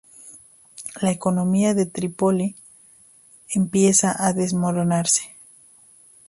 [0.99, 2.55] La economía de Trípoli
[3.53, 5.29] empieza a desmoronarse.